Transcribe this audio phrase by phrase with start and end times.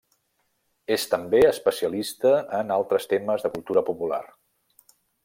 [0.95, 4.23] És també a especialista en altres temes de cultura popular.